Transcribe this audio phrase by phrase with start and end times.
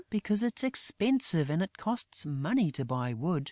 [0.09, 3.39] "Because it's expensive; and it costs money to buy wood...."